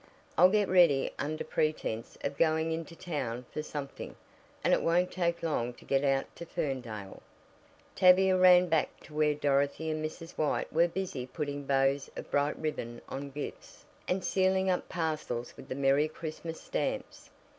[0.35, 4.15] I'll get ready under pretense of going into town for something,
[4.63, 7.21] and it won't take long to get out to Ferndale."
[7.93, 10.31] Tavia ran back to where Dorothy and Mrs.
[10.39, 15.67] White were busy putting bows of bright ribbon on gifts, and sealing up parcels with
[15.69, 17.29] the Merry Christmas stamps.